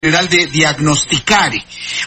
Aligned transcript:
General 0.00 0.28
de 0.28 0.46
Diagnosticare. 0.46 1.58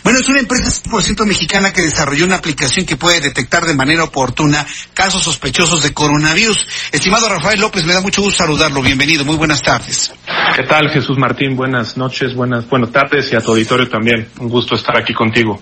Bueno, 0.02 0.20
es 0.20 0.30
una 0.30 0.40
empresa 0.40 0.72
100% 0.72 1.26
mexicana 1.26 1.74
que 1.74 1.82
desarrolló 1.82 2.24
una 2.24 2.38
aplicación 2.38 2.86
que 2.86 2.96
puede 2.96 3.20
detectar 3.20 3.66
de 3.66 3.74
manera 3.74 4.06
oportuna 4.06 4.66
casos 4.94 5.24
sospechosos 5.24 5.84
de 5.84 5.94
coronavirus. 5.94 6.66
Estimado 6.94 7.28
Rafael 7.28 7.60
López, 7.60 7.84
me 7.84 7.92
da 7.92 8.00
mucho 8.00 8.22
gusto 8.22 8.46
saludarlo. 8.46 8.82
Bienvenido, 8.82 9.26
muy 9.26 9.36
buenas 9.36 9.62
tardes. 9.62 10.14
¿Qué 10.56 10.64
tal, 10.64 10.90
Jesús 10.90 11.18
Martín? 11.18 11.58
Buenas 11.58 11.98
noches, 11.98 12.34
buenas, 12.34 12.66
buenas 12.70 12.94
tardes 12.94 13.30
y 13.34 13.36
a 13.36 13.42
tu 13.42 13.52
auditorio 13.52 13.90
también. 13.90 14.30
Un 14.40 14.48
gusto 14.48 14.76
estar 14.76 14.98
aquí 14.98 15.14
contigo. 15.14 15.62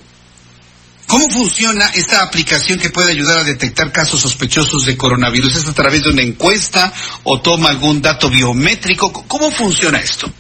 ¿Cómo 1.08 1.27
funciona 1.32 1.88
esta 1.96 2.22
aplicación 2.22 2.77
que 2.77 2.91
puede 2.91 3.10
ayudar 3.10 3.40
a 3.40 3.44
detectar 3.44 3.91
casos 3.91 4.22
sospechosos 4.22 4.86
de 4.86 4.96
coronavirus? 4.96 5.55
¿Es 5.55 5.68
a 5.68 5.74
través 5.74 6.04
de 6.04 6.12
una 6.12 6.22
encuesta 6.22 6.94
o 7.24 7.41
toma 7.41 7.70
algún 7.70 8.04
dato 8.04 8.30
biométrico? 8.30 9.12
¿Cómo 9.12 9.50
funciona 9.50 9.98
esto? 9.98 10.32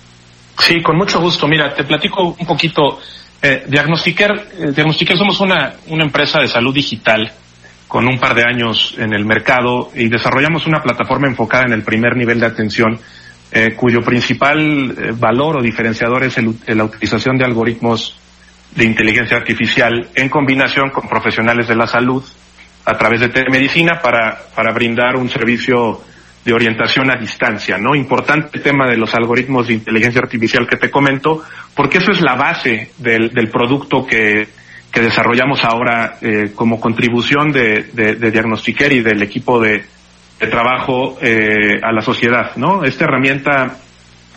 Sí, 0.59 0.81
con 0.81 0.97
mucho 0.97 1.19
gusto. 1.19 1.47
Mira, 1.47 1.73
te 1.73 1.83
platico 1.83 2.35
un 2.37 2.45
poquito. 2.45 2.99
Eh, 3.41 3.65
Diagnosticar, 3.67 4.31
eh, 4.59 4.71
Diagnosticar 4.75 5.17
somos 5.17 5.39
una, 5.39 5.75
una 5.87 6.03
empresa 6.03 6.39
de 6.41 6.47
salud 6.47 6.73
digital 6.73 7.31
con 7.87 8.07
un 8.07 8.19
par 8.19 8.35
de 8.35 8.43
años 8.43 8.93
en 8.97 9.13
el 9.13 9.25
mercado 9.25 9.91
y 9.95 10.09
desarrollamos 10.09 10.67
una 10.67 10.81
plataforma 10.81 11.27
enfocada 11.27 11.65
en 11.65 11.73
el 11.73 11.83
primer 11.83 12.15
nivel 12.15 12.39
de 12.39 12.45
atención 12.45 12.99
eh, 13.51 13.73
cuyo 13.75 14.01
principal 14.01 14.95
eh, 14.95 15.11
valor 15.17 15.57
o 15.57 15.61
diferenciador 15.61 16.23
es 16.23 16.37
el, 16.37 16.53
la 16.67 16.83
utilización 16.83 17.35
de 17.35 17.45
algoritmos 17.45 18.15
de 18.75 18.85
inteligencia 18.85 19.37
artificial 19.37 20.07
en 20.13 20.29
combinación 20.29 20.91
con 20.91 21.09
profesionales 21.09 21.67
de 21.67 21.75
la 21.75 21.87
salud 21.87 22.23
a 22.85 22.95
través 22.95 23.21
de 23.21 23.29
telemedicina 23.29 23.99
para, 24.03 24.37
para 24.53 24.71
brindar 24.71 25.15
un 25.15 25.29
servicio 25.29 25.99
de 26.45 26.53
orientación 26.53 27.11
a 27.11 27.19
distancia, 27.19 27.77
¿no? 27.77 27.95
Importante 27.95 28.59
tema 28.59 28.87
de 28.87 28.97
los 28.97 29.13
algoritmos 29.13 29.67
de 29.67 29.73
inteligencia 29.73 30.21
artificial 30.21 30.67
que 30.67 30.77
te 30.77 30.89
comento, 30.89 31.43
porque 31.75 31.97
eso 31.97 32.11
es 32.11 32.21
la 32.21 32.35
base 32.35 32.91
del, 32.97 33.29
del 33.31 33.49
producto 33.49 34.05
que, 34.05 34.47
que 34.91 35.01
desarrollamos 35.01 35.63
ahora 35.63 36.17
eh, 36.21 36.51
como 36.55 36.79
contribución 36.79 37.51
de, 37.51 37.89
de, 37.93 38.15
de 38.15 38.31
Diagnostiquer 38.31 38.93
y 38.93 39.01
del 39.01 39.21
equipo 39.21 39.59
de, 39.59 39.83
de 40.39 40.47
trabajo 40.47 41.17
eh, 41.21 41.79
a 41.83 41.91
la 41.91 42.01
sociedad, 42.01 42.55
¿no? 42.55 42.83
Esta 42.83 43.03
herramienta 43.03 43.77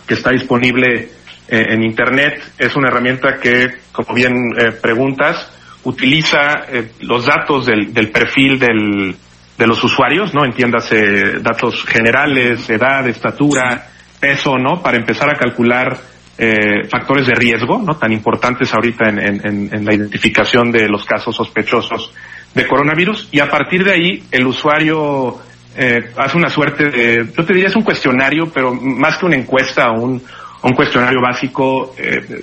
que 0.06 0.14
está 0.14 0.30
disponible 0.30 1.08
eh, 1.48 1.66
en 1.70 1.82
Internet 1.82 2.42
es 2.58 2.74
una 2.76 2.88
herramienta 2.88 3.38
que, 3.40 3.68
como 3.92 4.14
bien 4.14 4.34
eh, 4.58 4.72
preguntas, 4.72 5.50
utiliza 5.84 6.66
eh, 6.68 6.92
los 7.00 7.26
datos 7.26 7.66
del, 7.66 7.92
del 7.92 8.10
perfil 8.10 8.58
del, 8.58 9.16
de 9.62 9.68
los 9.68 9.84
usuarios, 9.84 10.34
¿no? 10.34 10.44
Entiéndase 10.44 11.38
datos 11.40 11.84
generales, 11.84 12.68
edad, 12.68 13.06
estatura, 13.06 13.86
peso, 14.18 14.58
¿no? 14.58 14.82
Para 14.82 14.96
empezar 14.96 15.30
a 15.30 15.38
calcular 15.38 15.96
eh, 16.36 16.88
factores 16.90 17.28
de 17.28 17.34
riesgo, 17.34 17.78
¿no? 17.78 17.96
Tan 17.96 18.10
importantes 18.10 18.74
ahorita 18.74 19.08
en, 19.08 19.84
la 19.84 19.94
identificación 19.94 20.72
de 20.72 20.88
los 20.88 21.04
casos 21.04 21.36
sospechosos 21.36 22.12
de 22.52 22.66
coronavirus. 22.66 23.28
Y 23.30 23.38
a 23.38 23.48
partir 23.48 23.84
de 23.84 23.92
ahí, 23.92 24.24
el 24.32 24.48
usuario 24.48 25.38
eh, 25.76 26.10
hace 26.16 26.36
una 26.36 26.48
suerte 26.48 26.90
de, 26.90 27.32
yo 27.32 27.44
te 27.44 27.52
diría 27.54 27.68
es 27.68 27.76
un 27.76 27.84
cuestionario, 27.84 28.50
pero 28.52 28.74
más 28.74 29.16
que 29.16 29.26
una 29.26 29.36
encuesta 29.36 29.92
un 29.92 30.20
cuestionario 30.74 31.20
básico, 31.20 31.94
eh, 31.96 32.42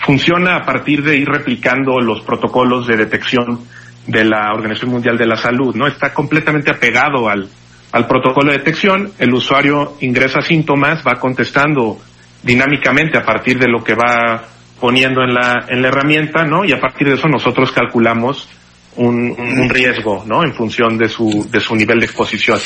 funciona 0.00 0.56
a 0.56 0.62
partir 0.66 1.02
de 1.02 1.16
ir 1.16 1.26
replicando 1.26 1.98
los 2.00 2.20
protocolos 2.20 2.86
de 2.86 2.98
detección 2.98 3.60
de 4.06 4.24
la 4.24 4.52
Organización 4.52 4.92
Mundial 4.92 5.16
de 5.16 5.26
la 5.26 5.36
Salud, 5.36 5.74
¿no? 5.74 5.86
Está 5.86 6.12
completamente 6.12 6.70
apegado 6.70 7.28
al, 7.28 7.48
al 7.92 8.06
protocolo 8.06 8.52
de 8.52 8.58
detección, 8.58 9.12
el 9.18 9.32
usuario 9.32 9.96
ingresa 10.00 10.40
síntomas, 10.40 11.02
va 11.06 11.20
contestando 11.20 11.98
dinámicamente 12.42 13.18
a 13.18 13.24
partir 13.24 13.58
de 13.58 13.68
lo 13.68 13.82
que 13.82 13.94
va 13.94 14.44
poniendo 14.80 15.22
en 15.22 15.32
la, 15.32 15.64
en 15.68 15.80
la 15.80 15.88
herramienta, 15.88 16.44
¿no? 16.44 16.64
Y 16.64 16.72
a 16.72 16.80
partir 16.80 17.08
de 17.08 17.14
eso 17.14 17.28
nosotros 17.28 17.72
calculamos 17.72 18.48
un, 18.96 19.34
un, 19.38 19.68
riesgo, 19.68 20.24
¿no? 20.26 20.44
En 20.44 20.54
función 20.54 20.96
de 20.96 21.08
su, 21.08 21.48
de 21.50 21.60
su 21.60 21.74
nivel 21.74 21.98
de 22.00 22.06
exposición 22.06 22.60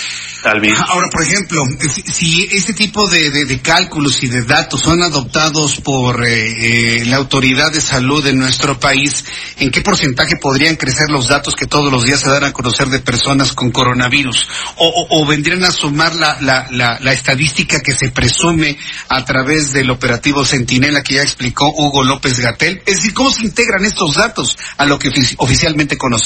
al 0.45 0.61
virus. 0.61 0.81
Ahora, 0.89 1.09
por 1.11 1.23
ejemplo, 1.23 1.65
si, 1.81 2.03
si 2.03 2.49
este 2.53 2.75
tipo 2.75 3.09
de, 3.09 3.47
de, 3.47 3.61
cálculos 3.61 4.23
y 4.23 4.29
de 4.29 4.43
datos 4.43 4.83
son 4.83 5.03
adoptados 5.03 5.81
por 5.81 6.25
eh, 6.25 7.01
eh, 7.01 7.05
la 7.07 7.17
autoridad 7.17 7.73
de 7.73 7.81
salud 7.81 8.23
de 8.23 8.35
nuestro 8.35 8.79
país, 8.79 9.25
¿en 9.59 9.71
qué 9.71 9.81
porcentaje 9.81 10.37
podrían 10.37 10.77
crecer 10.77 11.09
los 11.11 11.29
datos 11.29 11.55
que 11.57 11.67
todos 11.67 11.91
los 11.91 12.05
días 12.05 12.21
se 12.21 12.29
dan 12.29 12.45
a 12.45 12.53
conocer 12.53 12.89
de 12.89 13.01
personas 13.01 13.53
con 13.53 13.71
coronavirus? 13.71 14.49
¿O, 14.77 14.87
o, 14.87 15.23
o 15.23 15.27
vendrían 15.27 15.65
a 15.65 15.73
sumar 15.73 16.15
la, 16.15 16.39
la, 16.41 16.69
la, 16.71 16.99
la, 17.01 17.13
estadística 17.13 17.81
que 17.81 17.95
se 17.95 18.11
presume 18.11 18.77
a 19.09 19.25
través 19.25 19.73
del 19.73 19.91
operativo 19.91 20.45
Centinela 20.45 21.03
que 21.03 21.15
ya 21.15 21.23
explicó 21.23 21.73
Hugo 21.75 22.05
López 22.05 22.39
Gatel? 22.39 22.83
Es 22.85 22.97
decir, 22.97 23.15
¿cómo 23.15 23.31
se 23.31 23.45
integran 23.45 23.85
estos 23.85 24.15
datos 24.15 24.59
a 24.77 24.85
lo 24.85 24.99
que 24.99 25.09
oficialmente 25.39 25.97
conocemos? 25.97 26.18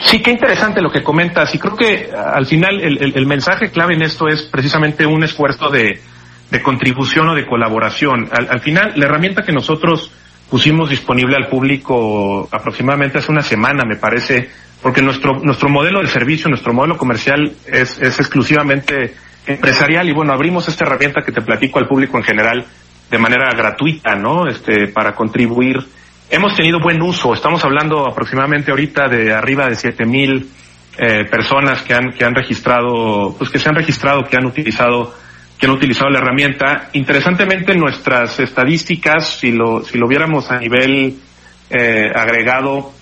Sí, 0.00 0.20
qué 0.22 0.30
interesante 0.30 0.80
lo 0.80 0.90
que 0.90 1.02
comentas 1.02 1.54
y 1.54 1.58
creo 1.58 1.76
que 1.76 2.10
al 2.12 2.46
final 2.46 2.80
el, 2.80 3.16
el, 3.16 3.26
mensaje 3.26 3.70
clave 3.70 3.94
en 3.94 4.02
esto 4.02 4.28
es 4.28 4.42
precisamente 4.42 5.06
un 5.06 5.24
esfuerzo 5.24 5.70
de, 5.70 6.00
contribución 6.62 7.28
o 7.30 7.34
de 7.34 7.46
colaboración. 7.46 8.28
Al, 8.30 8.48
al, 8.50 8.60
final, 8.60 8.92
la 8.96 9.06
herramienta 9.06 9.42
que 9.42 9.52
nosotros 9.52 10.12
pusimos 10.50 10.90
disponible 10.90 11.36
al 11.36 11.48
público 11.48 12.48
aproximadamente 12.52 13.18
hace 13.18 13.32
una 13.32 13.42
semana, 13.42 13.84
me 13.84 13.96
parece, 13.96 14.50
porque 14.82 15.00
nuestro, 15.00 15.40
nuestro 15.40 15.68
modelo 15.70 16.00
de 16.00 16.08
servicio, 16.08 16.48
nuestro 16.48 16.74
modelo 16.74 16.98
comercial 16.98 17.52
es, 17.66 17.98
es 17.98 18.18
exclusivamente 18.18 19.14
empresarial 19.46 20.08
y 20.08 20.12
bueno, 20.12 20.32
abrimos 20.32 20.68
esta 20.68 20.84
herramienta 20.84 21.22
que 21.24 21.32
te 21.32 21.40
platico 21.40 21.78
al 21.78 21.88
público 21.88 22.18
en 22.18 22.24
general 22.24 22.66
de 23.10 23.18
manera 23.18 23.50
gratuita, 23.54 24.14
¿no? 24.14 24.46
Este, 24.46 24.88
para 24.88 25.14
contribuir 25.14 25.78
hemos 26.32 26.56
tenido 26.56 26.80
buen 26.80 27.00
uso. 27.02 27.34
Estamos 27.34 27.62
hablando 27.62 28.06
aproximadamente 28.06 28.70
ahorita 28.70 29.06
de 29.06 29.34
arriba 29.34 29.68
de 29.68 29.76
siete 29.76 30.06
mil 30.06 30.48
eh, 30.98 31.26
personas 31.30 31.82
que 31.82 31.94
han 31.94 32.12
que 32.12 32.24
han 32.24 32.34
registrado, 32.34 33.36
pues 33.36 33.50
que 33.50 33.58
se 33.58 33.68
han 33.68 33.74
registrado, 33.74 34.24
que 34.24 34.36
han 34.36 34.46
utilizado 34.46 35.14
que 35.58 35.66
han 35.66 35.72
utilizado 35.72 36.10
la 36.10 36.18
herramienta. 36.18 36.88
Interesantemente, 36.94 37.76
nuestras 37.76 38.40
estadísticas, 38.40 39.38
si 39.38 39.52
lo 39.52 39.84
si 39.84 39.98
lo 39.98 40.08
viéramos 40.08 40.50
a 40.50 40.58
nivel 40.58 41.18
eh, 41.68 42.10
agregado, 42.14 42.92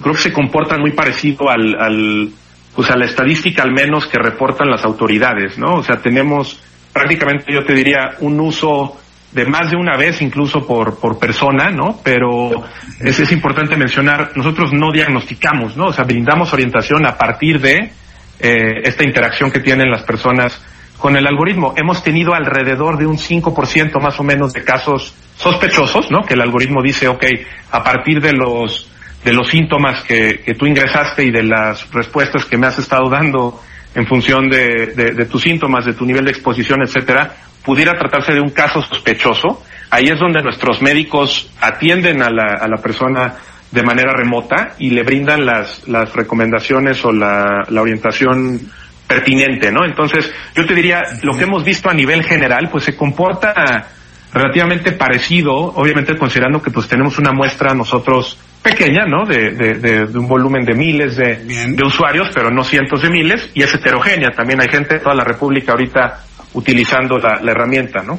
creo 0.00 0.14
que 0.14 0.22
se 0.22 0.32
comportan 0.32 0.80
muy 0.80 0.92
parecido 0.92 1.50
al, 1.50 1.74
al 1.74 2.30
pues 2.74 2.88
a 2.88 2.96
la 2.96 3.04
estadística 3.04 3.64
al 3.64 3.72
menos 3.72 4.06
que 4.06 4.18
reportan 4.18 4.70
las 4.70 4.84
autoridades, 4.84 5.58
¿no? 5.58 5.74
O 5.74 5.82
sea, 5.82 5.96
tenemos 6.00 6.62
prácticamente, 6.92 7.52
yo 7.52 7.64
te 7.64 7.74
diría, 7.74 8.16
un 8.20 8.38
uso 8.38 8.96
de 9.32 9.46
más 9.46 9.70
de 9.70 9.76
una 9.76 9.96
vez 9.96 10.20
incluso 10.22 10.66
por, 10.66 10.98
por 10.98 11.18
persona, 11.18 11.70
¿no? 11.70 12.00
Pero 12.02 12.64
es, 12.98 13.20
es 13.20 13.30
importante 13.32 13.76
mencionar, 13.76 14.32
nosotros 14.34 14.72
no 14.72 14.90
diagnosticamos, 14.92 15.76
¿no? 15.76 15.86
O 15.86 15.92
sea, 15.92 16.04
brindamos 16.04 16.52
orientación 16.52 17.06
a 17.06 17.16
partir 17.16 17.60
de 17.60 17.92
eh, 18.40 18.80
esta 18.82 19.04
interacción 19.04 19.50
que 19.50 19.60
tienen 19.60 19.90
las 19.90 20.02
personas 20.02 20.60
con 20.98 21.16
el 21.16 21.26
algoritmo. 21.26 21.74
Hemos 21.76 22.02
tenido 22.02 22.34
alrededor 22.34 22.98
de 22.98 23.06
un 23.06 23.16
5% 23.16 24.00
más 24.02 24.18
o 24.18 24.24
menos 24.24 24.52
de 24.52 24.64
casos 24.64 25.14
sospechosos, 25.36 26.10
¿no? 26.10 26.22
Que 26.22 26.34
el 26.34 26.40
algoritmo 26.40 26.82
dice, 26.82 27.08
ok, 27.08 27.24
a 27.70 27.82
partir 27.82 28.20
de 28.20 28.32
los, 28.32 28.90
de 29.24 29.32
los 29.32 29.48
síntomas 29.48 30.02
que, 30.02 30.40
que 30.44 30.54
tú 30.54 30.66
ingresaste 30.66 31.24
y 31.24 31.30
de 31.30 31.44
las 31.44 31.90
respuestas 31.92 32.44
que 32.44 32.58
me 32.58 32.66
has 32.66 32.78
estado 32.78 33.08
dando 33.08 33.60
en 33.94 34.06
función 34.06 34.48
de, 34.48 34.92
de, 34.94 35.12
de 35.12 35.26
tus 35.26 35.42
síntomas, 35.42 35.84
de 35.84 35.94
tu 35.94 36.04
nivel 36.04 36.24
de 36.24 36.30
exposición, 36.30 36.82
etcétera, 36.82 37.34
pudiera 37.64 37.98
tratarse 37.98 38.32
de 38.32 38.40
un 38.40 38.50
caso 38.50 38.82
sospechoso, 38.82 39.62
ahí 39.90 40.04
es 40.04 40.18
donde 40.18 40.42
nuestros 40.42 40.80
médicos 40.80 41.50
atienden 41.60 42.22
a 42.22 42.30
la, 42.30 42.54
a 42.60 42.68
la 42.68 42.76
persona 42.76 43.34
de 43.70 43.82
manera 43.82 44.12
remota 44.12 44.74
y 44.78 44.90
le 44.90 45.02
brindan 45.02 45.44
las, 45.46 45.86
las 45.88 46.12
recomendaciones 46.14 47.04
o 47.04 47.12
la, 47.12 47.64
la 47.68 47.82
orientación 47.82 48.60
pertinente, 49.06 49.72
¿no? 49.72 49.84
Entonces, 49.84 50.32
yo 50.54 50.64
te 50.66 50.74
diría, 50.74 51.02
lo 51.22 51.36
que 51.36 51.44
hemos 51.44 51.64
visto 51.64 51.90
a 51.90 51.94
nivel 51.94 52.22
general, 52.22 52.68
pues 52.70 52.84
se 52.84 52.96
comporta 52.96 53.88
relativamente 54.32 54.92
parecido, 54.92 55.52
obviamente 55.52 56.16
considerando 56.16 56.62
que 56.62 56.70
pues 56.70 56.86
tenemos 56.86 57.18
una 57.18 57.32
muestra 57.32 57.74
nosotros 57.74 58.38
pequeña, 58.62 59.06
¿no? 59.06 59.24
De, 59.24 59.52
de, 59.52 59.74
de, 59.74 60.06
de 60.06 60.18
un 60.18 60.28
volumen 60.28 60.64
de 60.64 60.74
miles 60.74 61.16
de, 61.16 61.36
de, 61.44 61.84
usuarios, 61.84 62.30
pero 62.34 62.50
no 62.50 62.62
cientos 62.62 63.02
de 63.02 63.10
miles, 63.10 63.50
y 63.54 63.62
es 63.62 63.74
heterogénea. 63.74 64.30
También 64.30 64.60
hay 64.60 64.68
gente 64.68 64.94
de 64.94 65.00
toda 65.00 65.14
la 65.14 65.24
República 65.24 65.72
ahorita 65.72 66.24
utilizando 66.54 67.18
la, 67.18 67.40
la 67.42 67.52
herramienta, 67.52 68.02
¿no? 68.02 68.18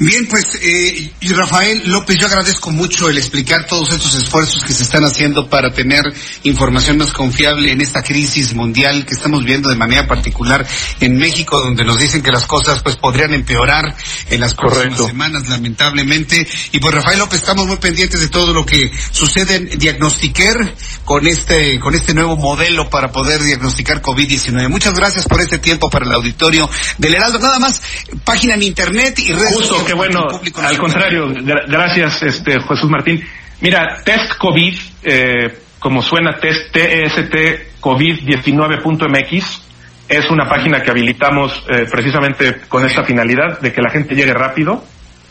Bien, 0.00 0.26
pues 0.28 0.58
eh, 0.60 1.12
Rafael 1.20 1.82
López, 1.86 2.16
yo 2.18 2.26
agradezco 2.26 2.70
mucho 2.70 3.08
el 3.08 3.18
explicar 3.18 3.66
todos 3.66 3.92
estos 3.92 4.14
esfuerzos 4.14 4.64
que 4.64 4.72
se 4.72 4.82
están 4.82 5.04
haciendo 5.04 5.48
para 5.48 5.72
tener 5.72 6.02
información 6.42 6.98
más 6.98 7.12
confiable 7.12 7.70
en 7.70 7.80
esta 7.80 8.02
crisis 8.02 8.54
mundial 8.54 9.06
que 9.06 9.14
estamos 9.14 9.44
viendo 9.44 9.68
de 9.68 9.76
manera 9.76 10.06
particular 10.06 10.66
en 11.00 11.16
México, 11.16 11.60
donde 11.60 11.84
nos 11.84 11.98
dicen 11.98 12.22
que 12.22 12.32
las 12.32 12.46
cosas 12.46 12.82
pues 12.82 12.96
podrían 12.96 13.34
empeorar 13.34 13.94
en 14.30 14.40
las 14.40 14.54
próximas 14.54 15.06
semanas, 15.06 15.48
lamentablemente. 15.48 16.46
Y 16.72 16.78
pues 16.78 16.94
Rafael 16.94 17.18
López, 17.18 17.40
estamos 17.40 17.66
muy 17.66 17.76
pendientes 17.76 18.20
de 18.20 18.28
todo 18.28 18.52
lo 18.52 18.66
que 18.66 18.90
sucede 19.10 19.56
en 19.56 19.78
Diagnostiquer 19.78 20.74
con 21.04 21.26
este 21.26 21.78
con 21.78 21.94
este 21.94 22.14
nuevo 22.14 22.36
modelo 22.36 22.90
para 22.90 23.12
poder 23.12 23.42
diagnosticar 23.42 24.02
COVID-19. 24.02 24.68
Muchas 24.68 24.94
gracias 24.94 25.26
por 25.26 25.40
este 25.40 25.58
tiempo 25.58 25.90
para 25.90 26.06
el 26.06 26.12
auditorio 26.12 26.68
del 26.98 27.14
Heraldo. 27.14 27.38
Nada 27.38 27.58
más, 27.58 27.80
página 28.24 28.54
en 28.54 28.62
internet 28.62 29.18
y 29.18 29.32
redes 29.32 29.54
sociales 29.84 29.86
que 29.86 29.94
bueno, 29.94 30.66
al 30.66 30.78
contrario, 30.78 31.32
gracias 31.68 32.22
este 32.22 32.60
Jesús 32.60 32.90
Martín. 32.90 33.24
Mira, 33.60 34.02
test 34.04 34.36
COVID, 34.36 34.78
eh, 35.02 35.58
como 35.78 36.02
suena 36.02 36.38
test 36.38 36.72
TEST 36.72 37.34
COVID19.mx, 37.80 39.62
es 40.08 40.30
una 40.30 40.48
página 40.48 40.82
que 40.82 40.90
habilitamos 40.90 41.64
eh, 41.68 41.86
precisamente 41.90 42.60
con 42.68 42.84
esta 42.84 43.04
finalidad 43.04 43.60
de 43.60 43.72
que 43.72 43.80
la 43.80 43.90
gente 43.90 44.14
llegue 44.14 44.34
rápido 44.34 44.84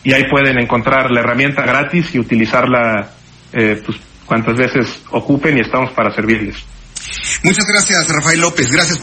y 0.04 0.14
ahí 0.14 0.26
pueden 0.30 0.60
encontrar 0.60 1.12
la 1.12 1.22
herramienta 1.22 1.64
gratis 1.64 2.14
y 2.16 2.20
utilizarla 2.20 3.12
eh, 3.54 3.82
pues 3.86 3.98
cuantas 4.26 4.56
veces 4.58 5.02
ocupen 5.12 5.58
y 5.58 5.62
estamos 5.62 5.92
para 5.92 6.14
servirles. 6.14 6.58
Muchas 7.44 7.66
gracias, 7.68 8.08
Rafael 8.10 8.42
López. 8.42 8.72
Gracias 8.72 9.03